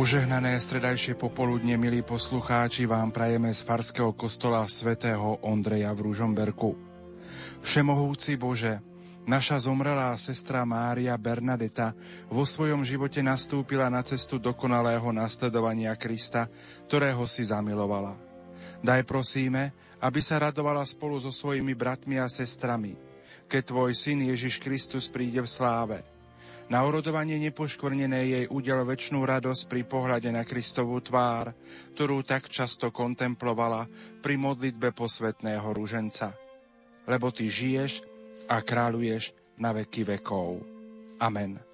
[0.00, 6.72] Požehnané stredajšie popoludne, milí poslucháči, vám prajeme z Farského kostola svätého Ondreja v Ružomberku.
[7.60, 8.80] Všemohúci Bože,
[9.28, 11.92] naša zomrelá sestra Mária Bernadeta
[12.32, 16.48] vo svojom živote nastúpila na cestu dokonalého nasledovania Krista,
[16.88, 18.16] ktorého si zamilovala.
[18.80, 22.96] Daj prosíme, aby sa radovala spolu so svojimi bratmi a sestrami,
[23.52, 26.00] keď Tvoj syn Ježiš Kristus príde v sláve–
[26.70, 31.50] na urodovanie nepoškvrnené jej udel väčšnú radosť pri pohľade na Kristovú tvár,
[31.98, 33.90] ktorú tak často kontemplovala
[34.22, 36.30] pri modlitbe posvetného ruženca.
[37.10, 38.06] Lebo ty žiješ
[38.46, 40.62] a kráľuješ na veky vekov.
[41.18, 41.69] Amen.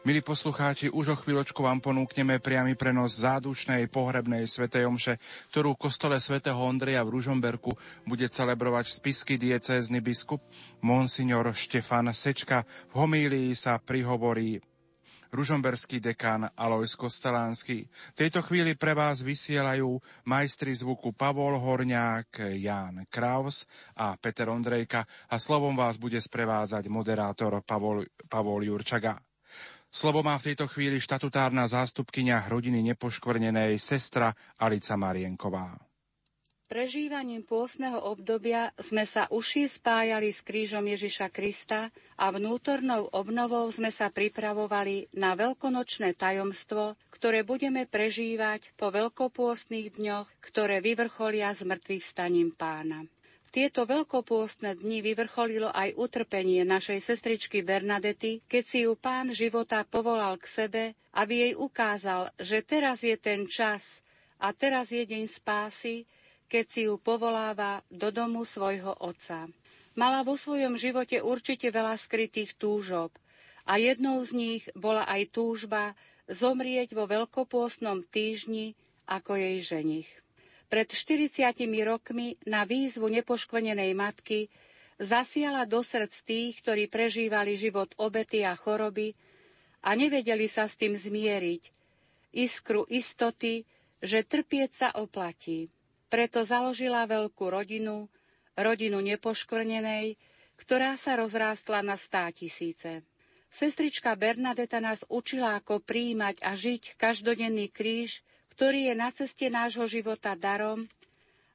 [0.00, 5.20] Milí poslucháči, už o chvíľočku vám ponúkneme priamy prenos zádušnej pohrebnej svetej omše,
[5.52, 7.76] ktorú v kostole svätého Ondreja v Ružomberku
[8.08, 10.40] bude celebrovať spisky diecézny biskup
[10.80, 12.64] Monsignor Štefan Sečka.
[12.92, 14.60] V homílii sa prihovorí
[15.30, 17.86] ružomberský dekán Alois Kostelánsky.
[17.86, 25.06] V tejto chvíli pre vás vysielajú majstri zvuku Pavol Horňák, Jan Kraus a Peter Ondrejka
[25.30, 29.29] a slovom vás bude sprevádzať moderátor Pavol, Pavol Jurčaga.
[29.90, 35.74] Slovo má v tejto chvíli štatutárna zástupkynia rodiny nepoškvrnenej sestra Alica Marienková.
[36.70, 43.90] Prežívaním pôstneho obdobia sme sa uši spájali s krížom Ježiša Krista a vnútornou obnovou sme
[43.90, 52.04] sa pripravovali na veľkonočné tajomstvo, ktoré budeme prežívať po veľkopôstnych dňoch, ktoré vyvrcholia s mŕtvych
[52.06, 53.10] staním pána
[53.50, 60.38] tieto veľkopôstne dni vyvrcholilo aj utrpenie našej sestričky Bernadety, keď si ju pán života povolal
[60.38, 63.82] k sebe, aby jej ukázal, že teraz je ten čas
[64.38, 66.06] a teraz je deň spásy,
[66.46, 69.50] keď si ju povoláva do domu svojho otca.
[69.98, 73.10] Mala vo svojom živote určite veľa skrytých túžob
[73.66, 75.98] a jednou z nich bola aj túžba
[76.30, 78.78] zomrieť vo veľkopôstnom týždni
[79.10, 80.10] ako jej ženich.
[80.70, 81.50] Pred 40
[81.82, 84.46] rokmi na výzvu nepoškvrnenej matky
[85.02, 89.18] zasiala do srdc tých, ktorí prežívali život obety a choroby
[89.82, 91.62] a nevedeli sa s tým zmieriť.
[92.30, 93.66] Iskru istoty,
[93.98, 95.74] že trpieť sa oplatí.
[96.06, 98.06] Preto založila veľkú rodinu,
[98.54, 100.14] rodinu nepoškvrnenej,
[100.54, 103.02] ktorá sa rozrástla na stá tisíce.
[103.50, 108.22] Sestrička Bernadeta nás učila, ako príjmať a žiť každodenný kríž,
[108.60, 110.84] ktorý je na ceste nášho života darom,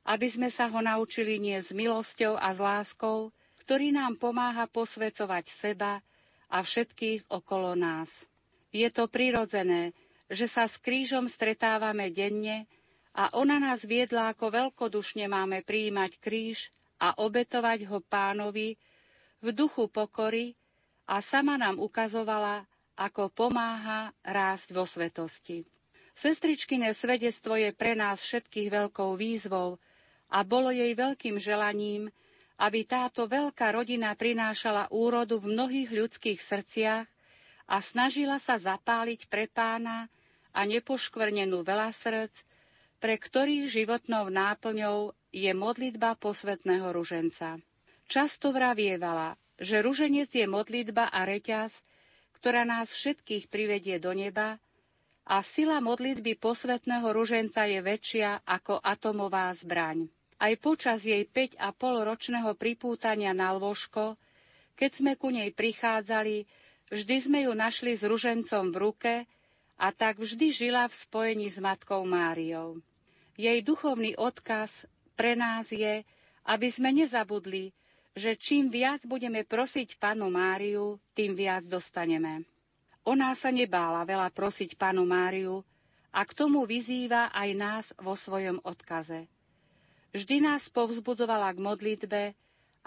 [0.09, 3.29] aby sme sa ho naučili nie s milosťou a s láskou,
[3.61, 6.01] ktorý nám pomáha posvecovať seba
[6.49, 8.09] a všetkých okolo nás.
[8.73, 9.93] Je to prirodzené,
[10.33, 12.65] že sa s krížom stretávame denne
[13.13, 18.81] a ona nás viedla, ako veľkodušne máme prijímať kríž a obetovať ho pánovi
[19.45, 20.57] v duchu pokory
[21.05, 22.65] a sama nám ukazovala,
[22.97, 25.74] ako pomáha rásť vo svetosti.
[26.15, 29.75] Sestričkine svedectvo je pre nás všetkých veľkou výzvou
[30.31, 32.07] a bolo jej veľkým želaním,
[32.55, 37.07] aby táto veľká rodina prinášala úrodu v mnohých ľudských srdciach
[37.67, 40.07] a snažila sa zapáliť pre pána
[40.55, 42.31] a nepoškvrnenú veľa srdc,
[43.03, 47.59] pre ktorých životnou náplňou je modlitba posvetného ruženca.
[48.07, 51.75] Často vravievala, že ruženec je modlitba a reťaz,
[52.39, 54.63] ktorá nás všetkých privedie do neba
[55.25, 60.05] a sila modlitby posvetného ruženca je väčšia ako atomová zbraň.
[60.37, 61.57] Aj počas jej 5,5
[62.05, 64.19] ročného pripútania na lôžko,
[64.77, 66.45] keď sme ku nej prichádzali,
[66.93, 69.13] vždy sme ju našli s ružencom v ruke
[69.81, 72.83] a tak vždy žila v spojení s Matkou Máriou.
[73.35, 74.85] Jej duchovný odkaz
[75.17, 76.03] pre nás je,
[76.45, 77.73] aby sme nezabudli,
[78.15, 82.47] že čím viac budeme prosiť Panu Máriu, tým viac dostaneme.
[83.05, 85.61] Ona sa nebála veľa prosiť panu Máriu
[86.09, 89.29] a k tomu vyzýva aj nás vo svojom odkaze.
[90.15, 92.21] Vždy nás povzbudzovala k modlitbe,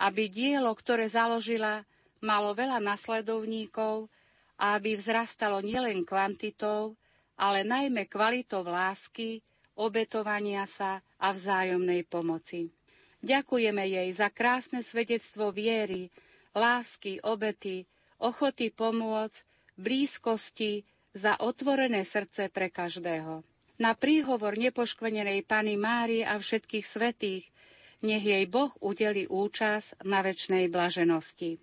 [0.01, 1.87] aby dielo, ktoré založila,
[2.19, 4.11] malo veľa nasledovníkov
[4.59, 6.99] a aby vzrastalo nielen kvantitou,
[7.39, 9.39] ale najmä kvalitou lásky,
[9.79, 12.75] obetovania sa a vzájomnej pomoci.
[13.23, 16.11] Ďakujeme jej za krásne svedectvo viery,
[16.55, 17.87] lásky, obety,
[18.19, 19.48] ochoty pomôcť
[19.79, 20.83] blízkosti,
[21.17, 23.43] za otvorené srdce pre každého.
[23.79, 27.49] Na príhovor nepoškvenenej Pany Márie a všetkých svetých,
[28.03, 31.59] nech jej Boh udeli účasť na väčšnej blaženosti.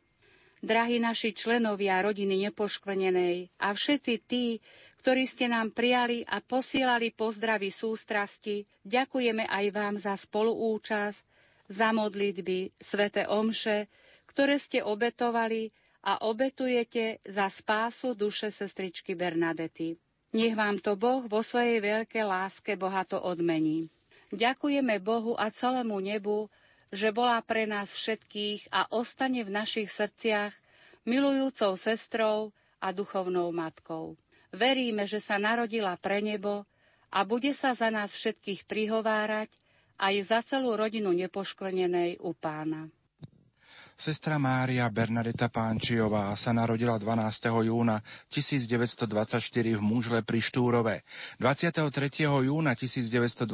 [0.65, 4.59] Drahí naši členovia rodiny nepoškvenenej a všetci tí,
[5.03, 11.21] ktorí ste nám prijali a posielali pozdravy sústrasti, ďakujeme aj vám za spoluúčasť,
[11.69, 13.85] za modlitby, svete omše,
[14.25, 15.69] ktoré ste obetovali
[16.05, 19.97] a obetujete za spásu duše sestričky Bernadety.
[20.37, 23.89] Nech vám to Boh vo svojej veľkej láske bohato odmení.
[24.29, 26.53] Ďakujeme Bohu a celému nebu,
[26.93, 30.53] že bola pre nás všetkých a ostane v našich srdciach
[31.09, 34.13] milujúcou sestrou a duchovnou matkou.
[34.53, 36.69] Veríme, že sa narodila pre nebo
[37.09, 39.49] a bude sa za nás všetkých prihovárať
[39.95, 42.91] aj za celú rodinu nepoškvrnenej u pána.
[43.95, 47.47] Sestra Mária Bernadeta Pánčiová sa narodila 12.
[47.63, 51.07] júna 1924 v Mužle pri Štúrove.
[51.39, 51.87] 23.
[52.27, 53.47] júna 1924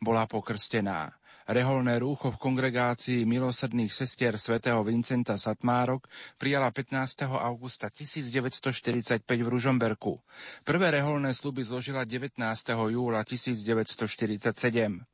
[0.00, 1.12] bola pokrstená.
[1.44, 6.08] Reholné rúcho v kongregácii milosrdných sestier svätého Vincenta Satmárok
[6.40, 7.28] prijala 15.
[7.28, 10.16] augusta 1945 v Ružomberku.
[10.64, 12.40] Prvé reholné sluby zložila 19.
[12.88, 15.11] júla 1947.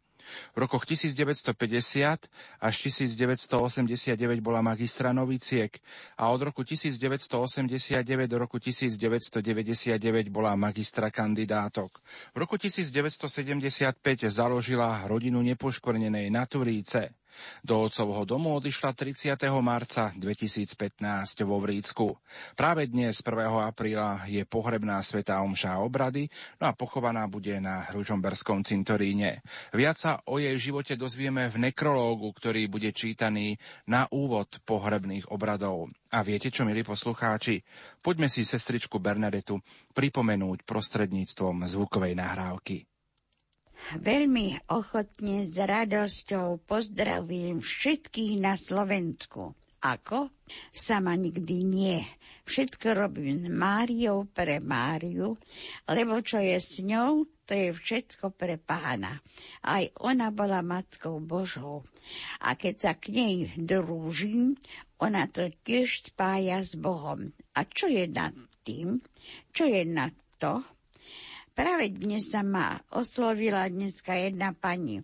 [0.55, 2.27] V rokoch 1950
[2.61, 5.79] až 1989 bola magistra noviciek
[6.19, 12.01] a od roku 1989 do roku 1999 bola magistra kandidátok.
[12.35, 17.15] V roku 1975 založila rodinu nepoškornenej na Turíce.
[17.63, 19.39] Do otcovho domu odišla 30.
[19.63, 22.19] marca 2015 vo Vrícku.
[22.59, 23.35] Práve dnes, 1.
[23.65, 29.41] apríla, je pohrebná svetá omša obrady, no a pochovaná bude na Ružomberskom cintoríne.
[29.71, 33.57] Viac sa o jej živote dozvieme v nekrológu, ktorý bude čítaný
[33.87, 35.91] na úvod pohrebných obradov.
[36.09, 37.61] A viete čo, milí poslucháči?
[38.01, 39.61] Poďme si sestričku Bernadetu
[39.93, 42.89] pripomenúť prostredníctvom zvukovej nahrávky.
[43.97, 49.57] Veľmi ochotne s radosťou pozdravujem všetkých na Slovensku.
[49.81, 50.29] Ako?
[50.69, 52.05] Sama nikdy nie.
[52.45, 55.41] Všetko robím s Máriou pre Máriu,
[55.89, 59.25] lebo čo je s ňou, to je všetko pre pána.
[59.65, 61.89] Aj ona bola Matkou Božou.
[62.45, 64.57] A keď sa k nej drúžim,
[65.01, 67.33] ona to tiež spája s Bohom.
[67.57, 68.37] A čo je nad
[68.69, 69.01] tým?
[69.53, 70.61] Čo je nad to?
[71.59, 75.03] Práve dnes sa ma oslovila dneska jedna pani.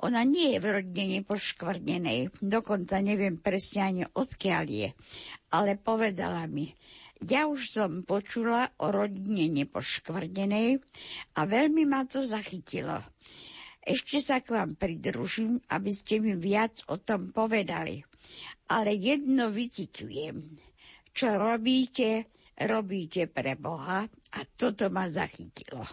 [0.00, 4.88] Ona nie je v rodine nepoškvrnenej, dokonca neviem presne ani odkiaľ je,
[5.52, 6.72] ale povedala mi,
[7.28, 10.80] ja už som počula o rodine nepoškvrnenej
[11.36, 12.96] a veľmi ma to zachytilo.
[13.84, 18.00] Ešte sa k vám pridružím, aby ste mi viac o tom povedali.
[18.72, 20.36] Ale jedno vyciťujem.
[21.12, 22.32] Čo robíte,
[22.64, 25.84] robíte pre Boha a toto ma zachytilo.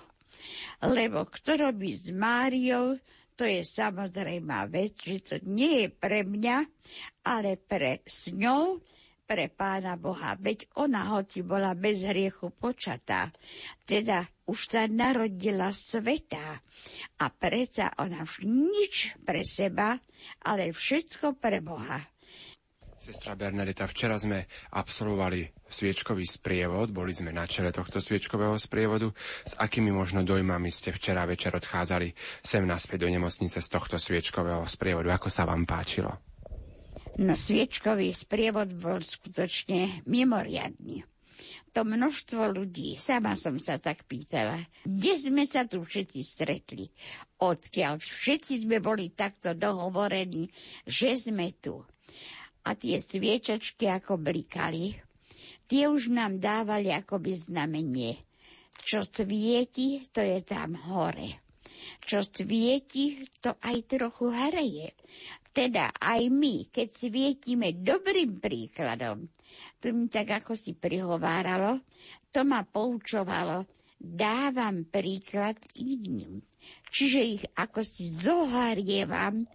[0.83, 2.99] Lebo kto robí s Máriou,
[3.33, 6.57] to je samozrejmá vec, že to nie je pre mňa,
[7.25, 8.79] ale pre s ňou,
[9.23, 10.35] pre Pána Boha.
[10.37, 13.31] Veď ona, hoci bola bez hriechu počatá,
[13.87, 16.59] teda už sa narodila sveta
[17.17, 19.95] a predsa ona nič pre seba,
[20.43, 22.12] ale všetko pre Boha.
[23.03, 29.11] Sestra Bernadeta, včera sme absolvovali sviečkový sprievod, boli sme na čele tohto sviečkového sprievodu.
[29.43, 34.63] S akými možno dojmami ste včera večer odchádzali sem naspäť do nemocnice z tohto sviečkového
[34.71, 35.19] sprievodu?
[35.19, 36.15] Ako sa vám páčilo?
[37.19, 41.03] No sviečkový sprievod bol skutočne mimoriadný.
[41.75, 46.87] To množstvo ľudí, sama som sa tak pýtala, kde sme sa tu všetci stretli,
[47.43, 50.47] odkiaľ všetci sme boli takto dohovorení,
[50.87, 51.83] že sme tu
[52.63, 54.95] a tie sviečačky ako blikali,
[55.67, 58.19] tie už nám dávali akoby znamenie.
[58.83, 61.43] Čo svieti, to je tam hore.
[62.03, 64.95] Čo svieti, to aj trochu hreje.
[65.53, 69.29] Teda aj my, keď svietime dobrým príkladom,
[69.77, 71.83] to mi tak ako si prihováralo,
[72.33, 73.67] to ma poučovalo,
[74.03, 76.43] dávam príklad iným.
[76.91, 79.47] Čiže ich ako si zoharievam,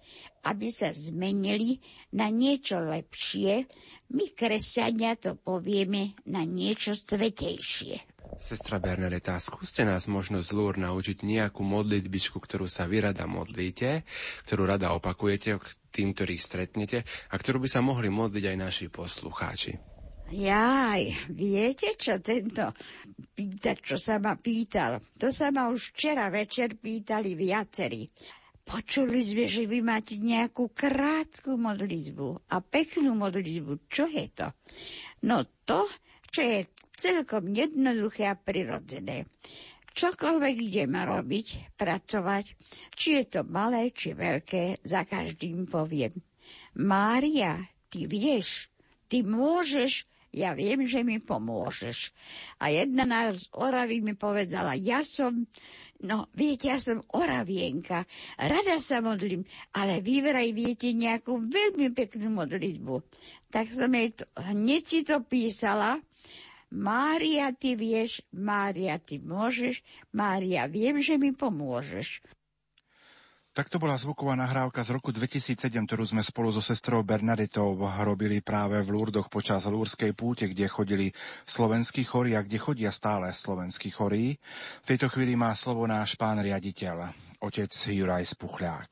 [0.49, 1.78] aby sa zmenili
[2.17, 3.69] na niečo lepšie.
[4.09, 8.19] My, kresťania, to povieme na niečo svetejšie.
[8.38, 14.07] Sestra Bernadeta, skúste nás možno z Lúr naučiť nejakú modlitbičku, ktorú sa vy rada modlíte,
[14.47, 15.59] ktorú rada opakujete
[15.90, 17.02] tým, ktorých stretnete
[17.33, 19.98] a ktorú by sa mohli modliť aj naši poslucháči.
[20.29, 22.77] Jaj, viete čo tento
[23.33, 25.01] pýtať, čo sa ma pýtal?
[25.17, 28.05] To sa ma už včera večer pýtali viacerí.
[28.61, 33.89] Počuli sme, že vy máte nejakú krátku modlitbu a peknú modlitbu.
[33.89, 34.53] Čo je to?
[35.25, 35.89] No to,
[36.29, 39.25] čo je celkom jednoduché a prirodzené.
[39.97, 42.45] Čokoľvek ideme robiť, pracovať,
[42.93, 46.13] či je to malé, či veľké, za každým poviem.
[46.77, 48.69] Mária, ty vieš,
[49.09, 52.13] ty môžeš ja viem, že mi pomôžeš.
[52.61, 55.49] A jedna nás z Oravy mi povedala, ja som,
[56.05, 58.05] no viete, ja som Oravienka,
[58.37, 62.95] rada sa modlím, ale vy vraj viete nejakú veľmi peknú modlitbu.
[63.49, 66.01] Tak som jej to, hneď si to písala
[66.69, 69.81] Mária, ty vieš, Mária, ty môžeš,
[70.13, 72.21] Mária, viem, že mi pomôžeš.
[73.59, 77.75] Takto bola zvuková nahrávka z roku 2007, ktorú sme spolu so sestrou Bernaditou
[78.07, 81.11] robili práve v Lurdoch počas Lúrskej púte, kde chodili
[81.43, 84.38] slovenskí chorí a kde chodia stále slovenskí chorí.
[84.87, 87.11] V tejto chvíli má slovo náš pán riaditeľ,
[87.43, 88.91] otec Juraj Spuchľák.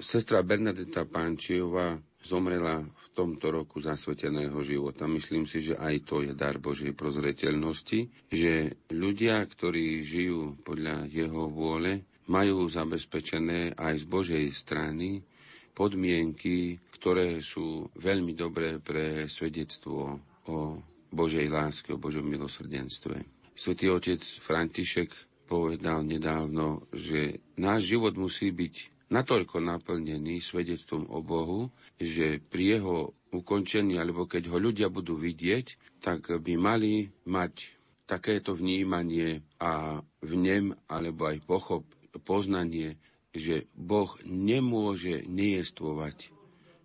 [0.00, 5.08] Sestra Bernadeta Pánčiová zomrela v tomto roku zasveteného života.
[5.08, 11.48] Myslím si, že aj to je dar Božej prozreteľnosti, že ľudia, ktorí žijú podľa jeho
[11.48, 15.24] vôle, majú zabezpečené aj z Božej strany
[15.72, 20.76] podmienky, ktoré sú veľmi dobré pre svedectvo o
[21.08, 23.24] Božej láske, o Božom milosrdenstve.
[23.56, 25.10] Svetý otec František
[25.48, 32.96] povedal nedávno, že náš život musí byť natoľko naplnený svedectvom o Bohu, že pri jeho
[33.32, 40.32] ukončení, alebo keď ho ľudia budú vidieť, tak by mali mať takéto vnímanie a v
[40.32, 41.84] nem, alebo aj pochop,
[42.24, 42.96] poznanie,
[43.36, 46.32] že Boh nemôže nejestvovať,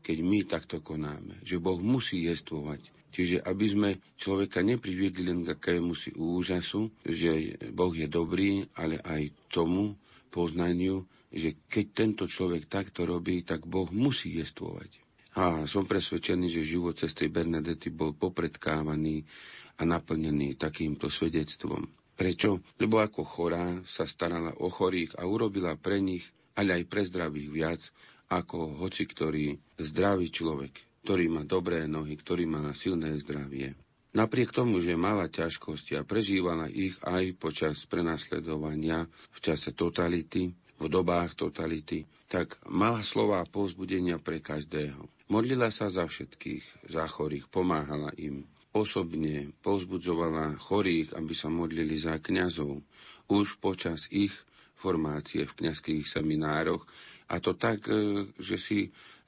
[0.03, 1.39] keď my takto konáme.
[1.48, 2.92] Že Boh musí jestvovať.
[3.13, 9.00] Čiže aby sme človeka nepriviedli len k akému si úžasu, že Boh je dobrý, ale
[9.00, 9.96] aj tomu
[10.34, 15.02] poznaniu, že keď tento človek takto robí, tak Boh musí jestvovať.
[15.34, 19.25] A som presvedčený, že život cestej Bernadety bol popredkávaný
[19.82, 21.90] a naplnený takýmto svedectvom.
[22.13, 22.62] Prečo?
[22.78, 27.50] Lebo ako chorá sa starala o chorých a urobila pre nich, ale aj pre zdravých
[27.50, 27.82] viac,
[28.30, 33.74] ako hoci ktorý zdravý človek, ktorý má dobré nohy, ktorý má silné zdravie.
[34.13, 40.92] Napriek tomu, že mala ťažkosti a prežívala ich aj počas prenasledovania v čase totality, v
[40.92, 45.08] dobách totality, tak mala slova povzbudenia pre každého.
[45.32, 48.44] Modlila sa za všetkých, za chorých, pomáhala im.
[48.74, 52.84] Osobne povzbudzovala chorých, aby sa modlili za kňazov.
[53.32, 54.34] Už počas ich
[54.75, 56.84] formácie v kňazských seminároch
[57.32, 58.80] a to tak, e, že si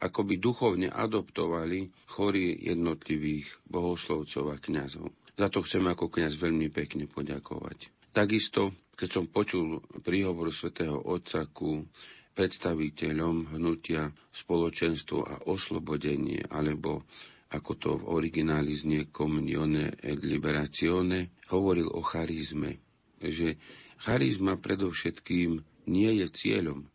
[0.03, 5.07] akoby duchovne adoptovali chorí jednotlivých bohoslovcov a kňazov.
[5.39, 7.91] Za to chcem ako kňaz veľmi pekne poďakovať.
[8.15, 11.83] Takisto, keď som počul príhovor svätého Otca ku
[12.31, 17.03] predstaviteľom hnutia spoločenstvo a oslobodenie, alebo
[17.51, 22.79] ako to v origináli znie Comunione et Liberazione, hovoril o charizme,
[23.19, 23.59] že
[23.99, 25.59] charizma predovšetkým
[25.91, 26.87] nie je cieľom,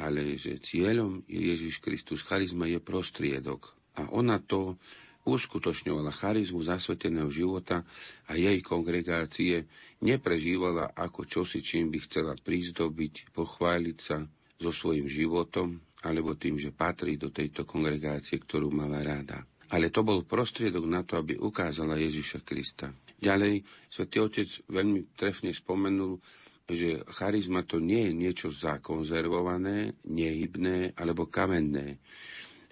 [0.00, 2.24] ale že cieľom je Ježiš Kristus.
[2.24, 3.76] Charizma je prostriedok.
[4.00, 4.80] A ona to
[5.22, 7.86] uskutočňovala charizmu zasveteného života
[8.26, 9.66] a jej kongregácie
[10.02, 14.26] neprežívala ako čosi, čím by chcela prizdobiť, pochváliť sa
[14.58, 19.46] so svojím životom alebo tým, že patrí do tejto kongregácie, ktorú mala ráda.
[19.72, 22.92] Ale to bol prostriedok na to, aby ukázala Ježiša Krista.
[23.22, 26.18] Ďalej, svätý Otec veľmi trefne spomenul,
[26.66, 32.02] že charizma to nie je niečo zakonzervované, nehybné alebo kamenné.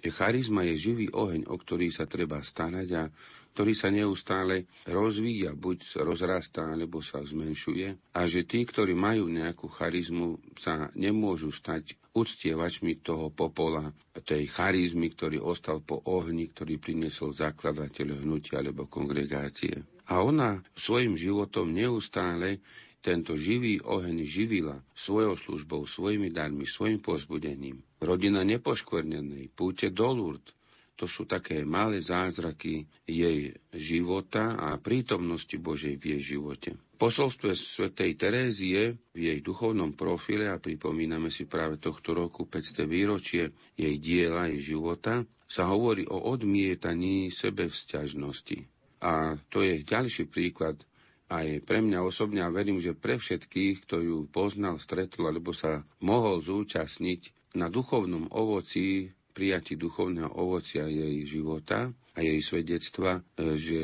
[0.09, 3.03] Charizma je živý oheň, o ktorý sa treba starať a
[3.51, 8.15] ktorý sa neustále rozvíja, buď rozrastá, alebo sa zmenšuje.
[8.15, 13.91] A že tí, ktorí majú nejakú charizmu, sa nemôžu stať uctievačmi toho popola,
[14.23, 19.83] tej charizmy, ktorý ostal po ohni, ktorý priniesol zakladateľ hnutia alebo kongregácie.
[20.11, 22.59] A ona svojim životom neustále
[23.01, 27.81] tento živý oheň živila svojou službou, svojimi darmi, svojim pozbudením.
[27.97, 30.53] Rodina nepoškvrnenej, púte do Lourdes,
[31.01, 36.77] to sú také malé zázraky jej života a prítomnosti Božej v jej živote.
[37.01, 43.49] Posolstve svätej Terézie v jej duchovnom profile, a pripomíname si práve tohto roku 500 výročie
[43.73, 48.69] jej diela, jej života, sa hovorí o odmietaní sebevzťažnosti.
[49.01, 50.85] A to je ďalší príklad
[51.31, 55.87] aj pre mňa osobne a verím, že pre všetkých, kto ju poznal, stretol alebo sa
[56.03, 63.81] mohol zúčastniť na duchovnom ovoci, prijati duchovného ovocia jej života a jej svedectva, e, že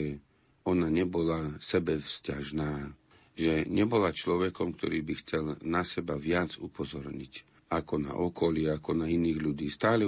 [0.68, 2.92] ona nebola sebevzťažná,
[3.32, 9.08] že nebola človekom, ktorý by chcel na seba viac upozorniť ako na okolie, ako na
[9.08, 9.68] iných ľudí.
[9.68, 10.04] Stále